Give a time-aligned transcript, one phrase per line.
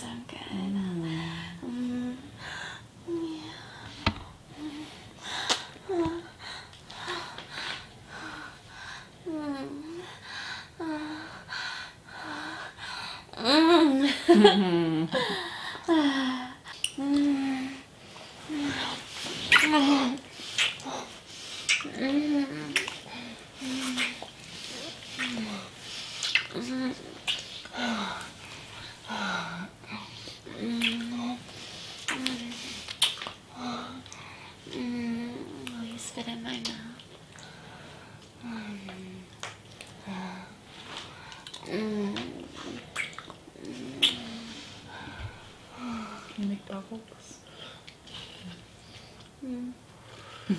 [0.00, 0.38] so good.
[1.62, 2.16] Mm.
[3.10, 3.36] Mm.
[15.88, 16.50] Yeah.
[19.62, 20.20] Mm.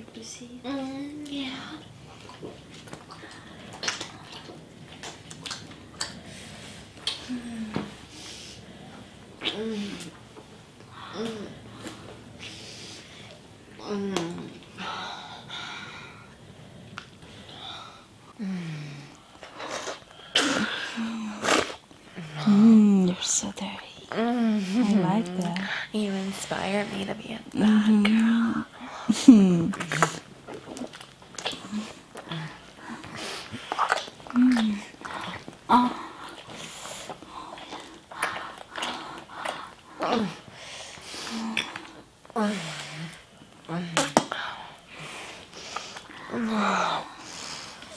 [0.00, 0.60] able to see.
[0.64, 0.77] Mm -hmm.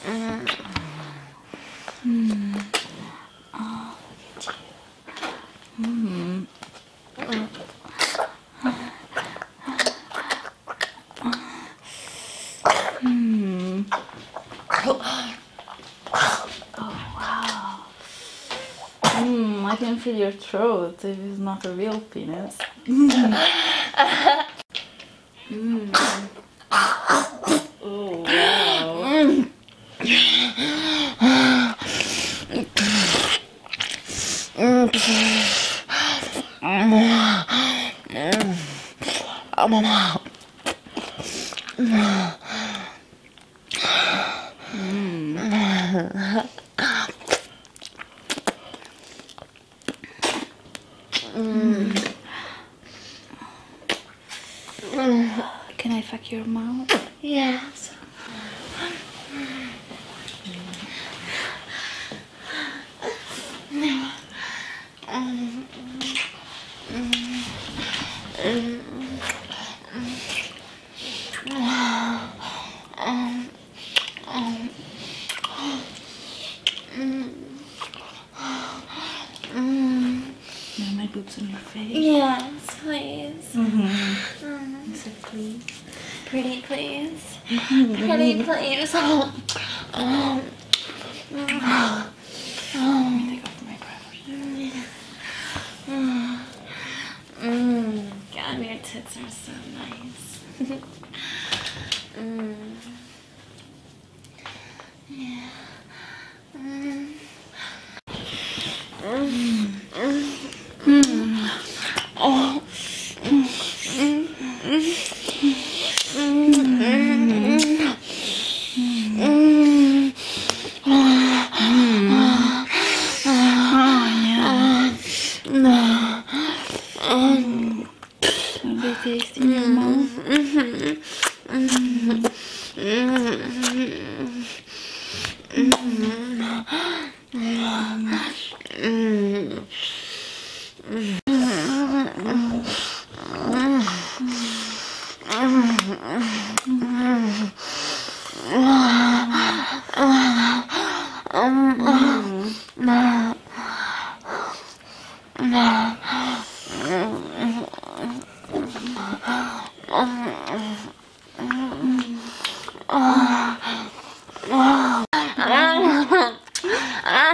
[0.04, 0.46] Hmm.
[3.54, 3.98] Oh.
[5.78, 6.44] Hmm.
[16.78, 17.86] Oh, wow.
[19.02, 21.04] Mm, I can feel your throat.
[21.04, 22.58] It is not a real penis.
[55.02, 57.10] Can I fuck your mouth?
[57.24, 57.92] Yes.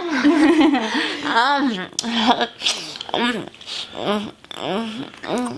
[4.60, 5.58] Ah.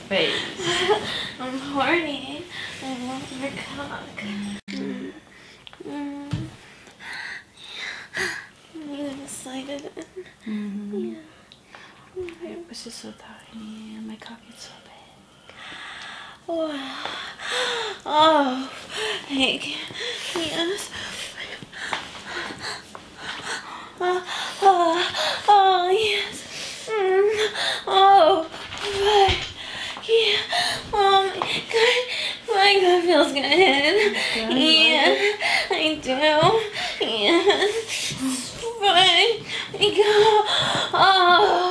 [33.11, 33.43] feels good.
[33.43, 35.35] Yeah, I, yeah,
[35.69, 36.15] I do.
[37.05, 37.67] Yeah.
[38.81, 39.43] Right.
[39.73, 39.87] Go.
[40.93, 41.70] Oh.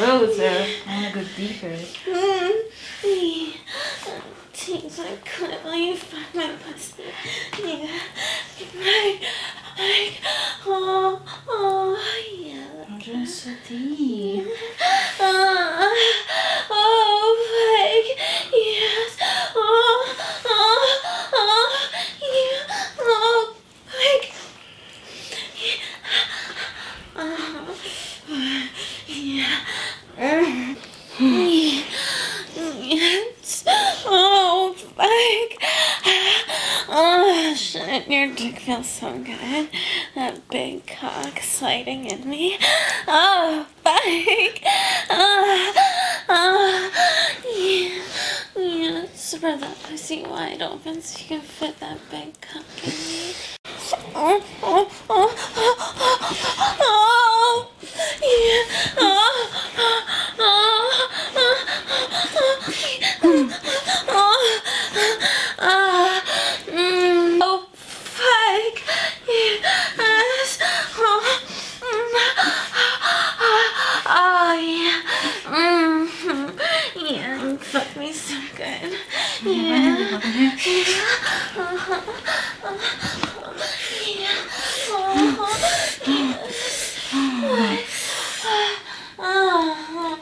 [0.00, 0.66] Roads there.
[0.86, 1.66] I want to go deeper.
[1.66, 2.50] Mm-hmm.
[4.98, 6.52] I couldn't leave my
[51.10, 53.34] so you can fit that big cock in me.
[54.14, 55.72] Oh, oh, oh, oh,
[56.80, 57.70] oh,
[58.22, 58.62] yeah.
[58.98, 59.38] Oh,
[59.78, 60.02] oh,
[60.38, 61.56] oh,
[64.08, 64.22] oh,
[65.58, 66.22] oh,
[66.68, 68.76] mm, oh, fuck.
[69.28, 70.58] Yes.
[70.96, 71.20] Oh,
[71.80, 72.12] mm,
[74.06, 75.00] oh, yeah.
[75.50, 76.04] Mm,
[76.96, 78.92] yeah, you fuck me so good.
[79.42, 80.20] Yeah.
[84.06, 84.28] Yeah.
[89.22, 90.18] Oh,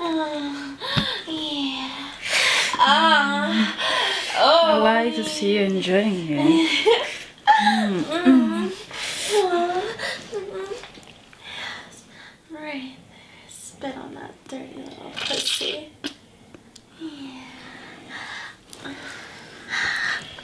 [0.00, 0.76] oh,
[1.26, 1.90] yeah.
[2.78, 3.74] Ah.
[4.36, 4.82] I Oh.
[4.82, 6.70] like to see you enjoying it.
[7.62, 8.72] Mm.
[11.42, 12.04] Yes.
[12.50, 13.48] Right there.
[13.48, 15.90] Spit on that dirty little pussy.
[17.00, 17.44] Yeah.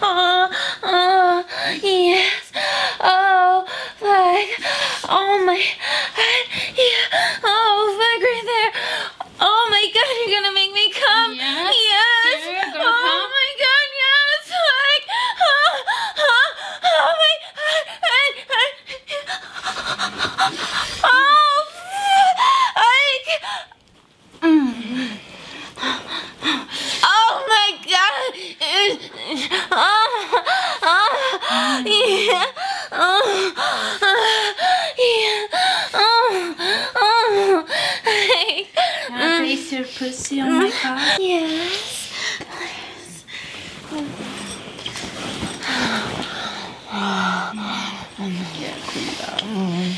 [0.00, 0.48] Oh,
[0.82, 1.44] oh,
[1.82, 2.52] yes.
[3.00, 3.64] Oh,
[3.98, 4.48] fuck.
[5.10, 6.44] Oh my god.
[6.76, 7.06] Yeah.
[7.42, 8.72] Oh, fuck right there.
[9.40, 11.34] Oh my god, you're gonna make me come.
[11.34, 12.44] Yes, Yes.
[12.46, 13.30] you're gonna oh come.
[13.34, 14.46] my god, yes.
[14.48, 15.02] Fuck.
[15.40, 15.74] Oh,
[16.18, 16.48] oh,
[16.84, 18.34] oh my god.
[21.02, 21.98] Oh, fuck.
[27.10, 28.32] Oh my god!
[29.70, 30.42] Oh,
[30.82, 32.44] oh, yeah.
[32.92, 33.52] Oh,
[34.98, 35.46] yeah.
[35.94, 36.54] Oh,
[36.96, 37.64] oh.
[39.06, 41.18] Can I taste your pussy on my cock?
[41.20, 42.08] Yes.
[47.48, 49.88] Yeah, cool down.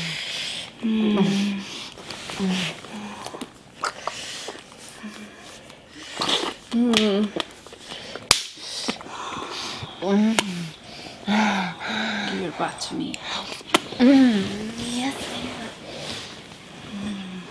[12.81, 13.13] To me.
[13.99, 14.43] Mm,
[14.77, 15.15] yes.
[16.95, 17.41] Mm.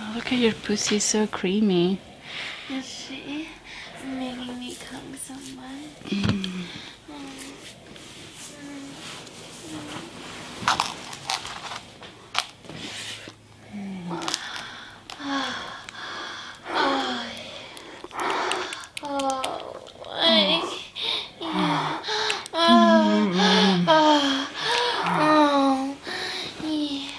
[0.00, 2.00] Oh, look at your pussy, so creamy.
[2.70, 3.48] Is she
[4.04, 5.70] making me come so much?
[19.06, 20.64] Oh, like,
[21.40, 22.02] yeah.
[22.56, 23.30] Oh,
[23.86, 24.48] oh,
[25.06, 25.96] oh,
[26.62, 27.10] yeah.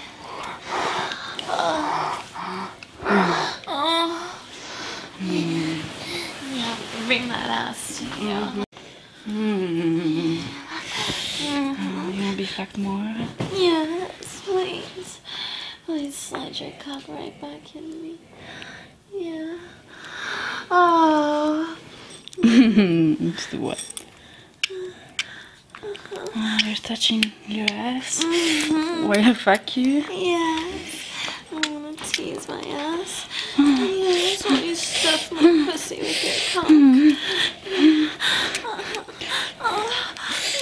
[3.68, 4.42] Oh,
[5.30, 6.76] yeah.
[7.06, 7.48] Bring that
[8.14, 8.64] to you.
[9.28, 10.42] Mm.
[11.48, 13.14] Oh, you wanna be fucked more?
[13.54, 15.20] Yes, please.
[15.84, 18.18] Please slide your cock right back in me.
[19.12, 19.56] Yeah.
[20.70, 21.76] Oh.
[22.38, 23.82] it's the what?
[26.38, 28.22] Oh, you're touching your ass.
[28.24, 29.06] Mhm.
[29.08, 30.04] Where the fuck you?
[30.10, 31.06] Yes.
[31.52, 33.26] I want to tease my ass.
[34.48, 34.60] Yes.
[34.60, 35.64] Will you stuff my hmm.
[35.66, 36.70] pussy with your cock?
[39.60, 39.90] Oh,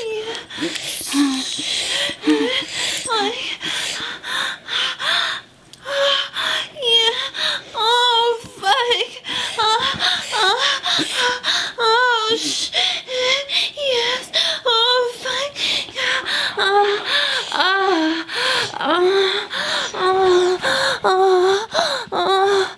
[0.07, 0.35] yeah.
[3.07, 3.41] Like,
[6.83, 7.13] yeah.
[7.75, 9.11] Oh, fuck.
[9.59, 9.81] Oh,
[10.35, 10.59] oh,
[11.79, 12.71] oh, sh-
[13.77, 14.33] yes.
[14.65, 15.55] Oh, fuck.
[16.57, 17.05] Oh,
[17.53, 18.25] oh,
[18.81, 19.01] oh,
[19.95, 20.59] oh,
[21.05, 21.67] oh,
[22.13, 22.77] oh,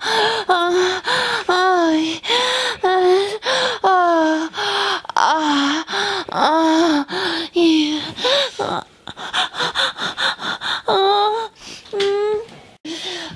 [0.48, 1.02] oh,
[1.48, 3.40] oh, yes.
[3.84, 4.50] Oh,
[5.16, 5.84] oh,
[6.32, 8.00] oh, yeah.
[10.88, 11.50] Oh,
[11.92, 12.40] mm.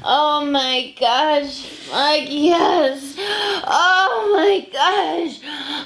[0.05, 1.62] Oh my gosh.
[1.91, 3.17] Fuck yes.
[3.19, 5.41] Oh my gosh.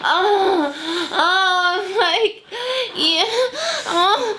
[0.06, 0.72] Oh,
[1.12, 2.34] oh my.
[2.94, 3.24] Yeah.
[3.86, 4.36] Oh.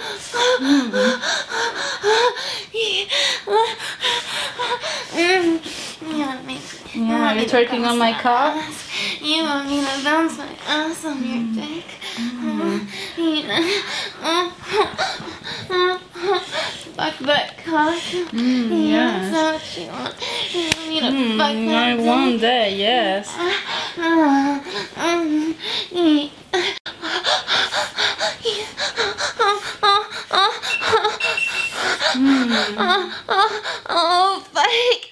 [2.74, 3.06] Yeah.
[5.16, 5.62] Mm.
[6.06, 7.34] You want me to, you Yeah,
[7.86, 8.90] want me you're to twerking bounce on my ass?
[9.22, 11.86] You want me to bounce my ass on your dick?
[12.16, 12.88] Mm.
[16.96, 18.00] Fuck that cock.
[18.32, 19.32] Mm, yes.
[19.32, 20.16] that's what you want.
[20.54, 23.28] You want me to Mm, fuck that I want that, yes.
[32.16, 32.46] Mm.
[33.90, 35.10] oh, fuck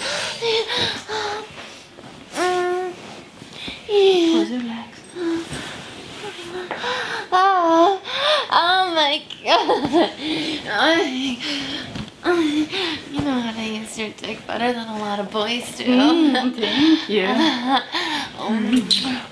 [2.36, 2.92] mm,
[3.88, 4.32] yeah.
[4.32, 5.00] Close your legs.
[7.34, 8.00] Oh,
[8.50, 10.10] oh my god.
[10.74, 11.38] I,
[13.10, 15.84] you know how to use your dick better than a lot of boys do.
[15.84, 17.26] Mm, thank you.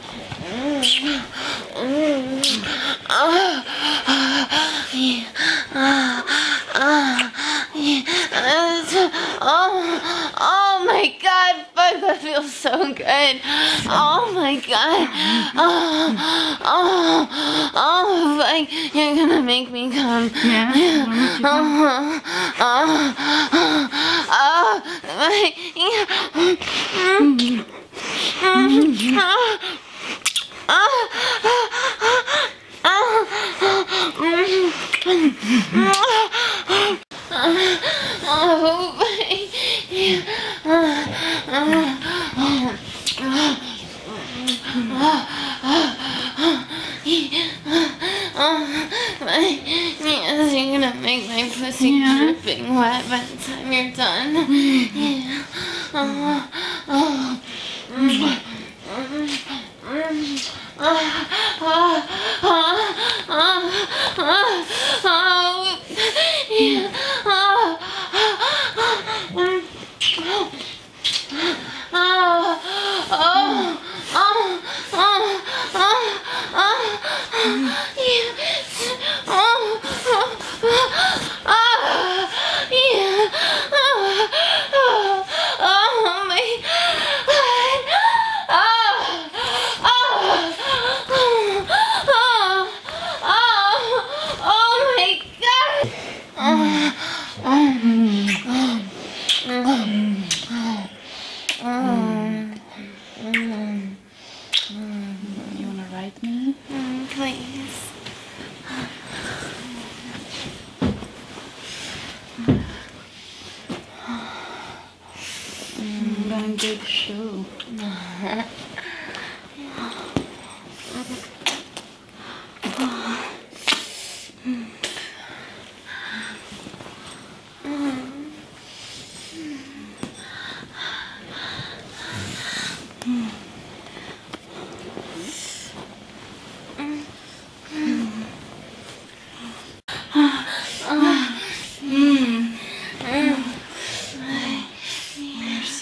[35.50, 36.00] Beijo.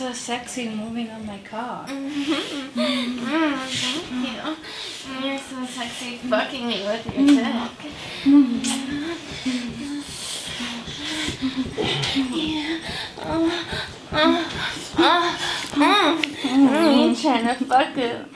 [0.09, 1.87] so sexy moving on my car.
[1.87, 3.19] Mm,
[3.69, 4.57] thank you.
[5.29, 7.69] You're so sexy fucking me with your mm-hmm.
[7.83, 7.93] dick.
[12.33, 12.79] Yeah.
[13.19, 13.53] Oh,
[14.13, 14.49] oh,
[14.99, 15.39] oh,
[15.77, 16.23] oh.
[16.43, 18.27] Mm, You trying to fuck it,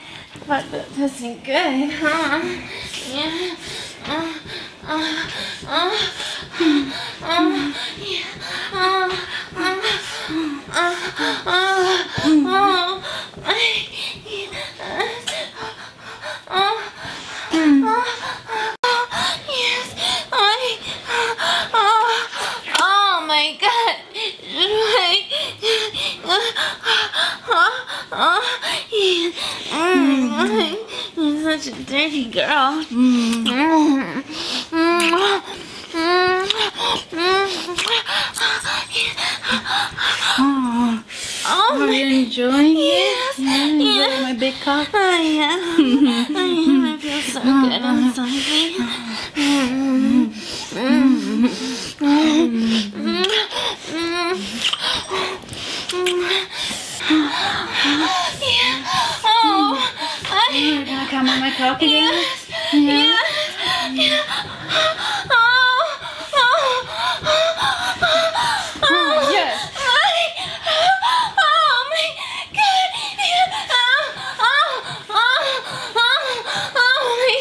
[0.45, 2.41] fuck the pussy good, huh?
[3.11, 3.55] Yeah.
[4.05, 4.41] Oh,
[4.85, 5.29] oh,
[5.67, 5.93] oh,
[7.23, 8.23] oh, yeah.
[8.73, 9.32] Oh, oh,
[10.73, 10.81] 啊
[11.45, 11.53] 啊
[12.45, 13.03] 啊！
[13.45, 13.49] 哎
[26.23, 26.31] 啊
[27.39, 27.57] 啊
[28.11, 28.39] 啊
[31.15, 32.83] ！You're such a dirty girl.
[32.91, 34.22] Mm.
[41.81, 43.37] Are you enjoying it?
[43.37, 44.89] Yeah, enjoying my big cock?
[44.93, 44.97] I
[45.49, 46.35] am.
[46.35, 46.85] I am.
[46.85, 48.77] I feel so good inside me.
[49.35, 50.23] Mm-hmm.
[51.99, 53.23] Mm-hmm.
[57.53, 58.83] Yeah.
[59.25, 60.33] Oh, mm-hmm.
[60.33, 60.51] I.
[60.53, 62.13] You're gonna come on my cock again?
[62.73, 63.17] Yeah.
[63.91, 64.23] Yeah.
[65.29, 65.99] Oh.
[66.33, 66.85] Oh.
[68.83, 69.29] Oh.
[69.31, 69.71] Yes.
[69.75, 70.33] I-
[71.37, 72.07] Oh my
[72.53, 72.89] god.
[73.19, 73.47] Yeah.
[74.39, 74.71] Oh.
[75.09, 75.41] Oh.
[75.95, 76.21] Oh.
[76.85, 77.33] Oh.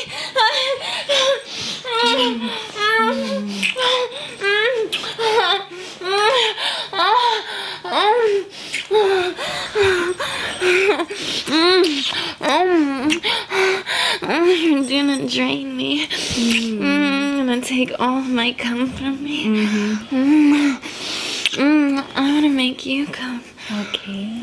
[2.14, 2.62] Oh my.
[14.34, 16.06] You're gonna drain me.
[16.06, 19.44] Mm, I'm gonna take all my cum from me.
[19.44, 20.76] Mm.
[21.52, 23.44] Mm, I wanna make you come.
[23.70, 24.40] Okay.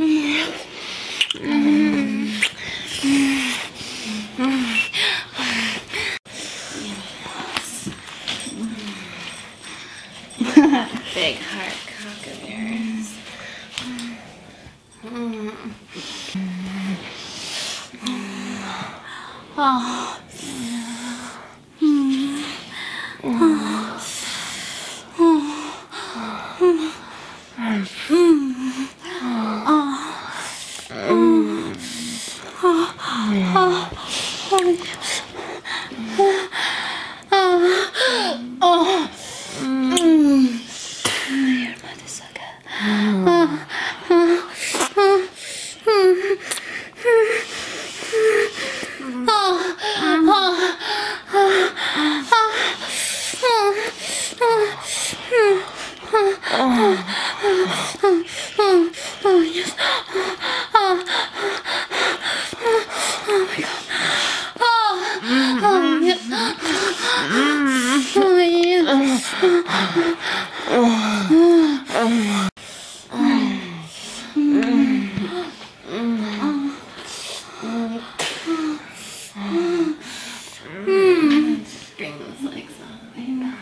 [11.16, 13.16] Big heart cock of yours.
[19.62, 20.16] Oh.
[41.30, 42.54] Your butt is so good.
[81.98, 83.60] Bring those legs all the way back.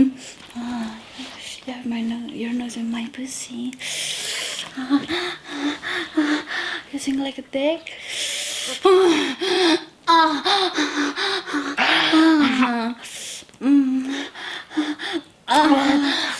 [0.00, 0.96] Oh,
[1.66, 3.72] you have my nose, your nose in my pussy.
[4.76, 5.04] Ah,
[6.92, 7.92] you sing like a dick.
[10.06, 10.44] Ah,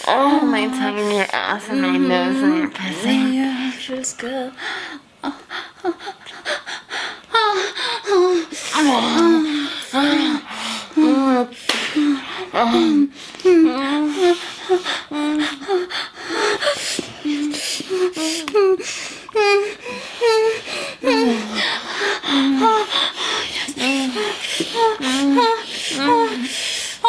[0.07, 3.09] oh, my tongue in your ass and my nose in your pussy.
[3.09, 3.33] Mm-hmm.
[3.33, 4.53] Yeah, feels good.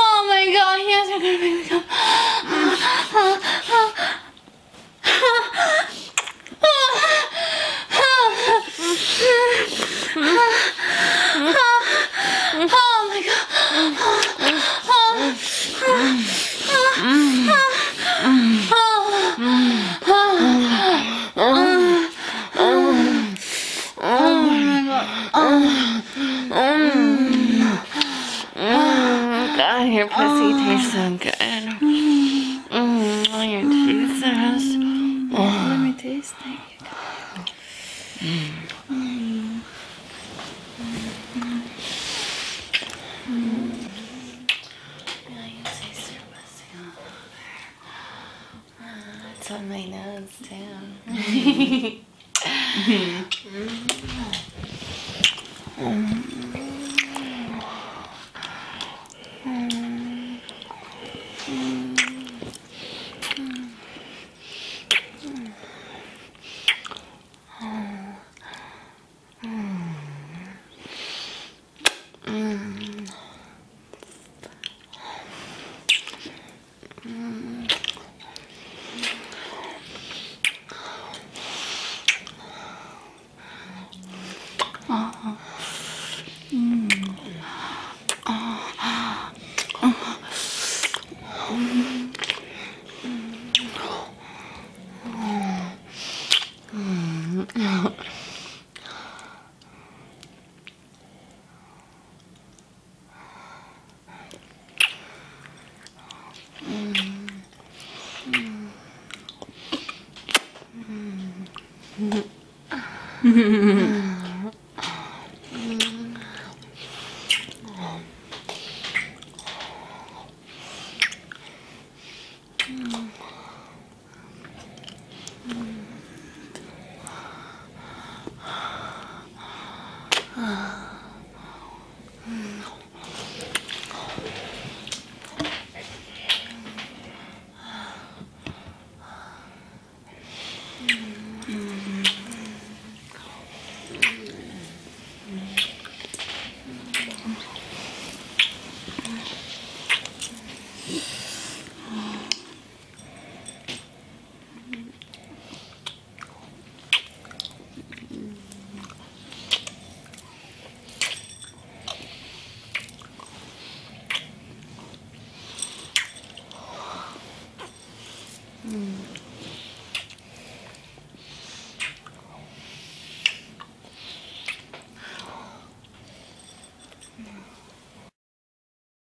[0.02, 1.84] Oh my god, yes, you're gonna make me come.
[12.62, 12.89] Oh